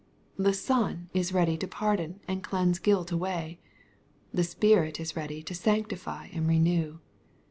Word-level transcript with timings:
The 0.35 0.51
Son 0.55 1.11
is 1.13 1.31
ready 1.31 1.57
to 1.57 1.67
pardon 1.67 2.21
and 2.27 2.41
cleanse 2.41 2.79
guilt 2.79 3.11
away. 3.11 3.59
The 4.33 4.43
Spirit 4.43 4.99
is 4.99 5.15
ready 5.15 5.43
to 5.43 5.53
sanctify 5.53 6.29
and 6.33 6.47
renew. 6.47 6.97